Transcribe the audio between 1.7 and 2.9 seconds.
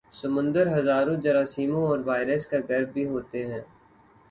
اور وائرس کا گھر